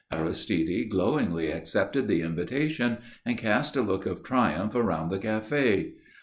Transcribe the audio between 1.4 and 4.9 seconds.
accepted the invitation and cast a look of triumph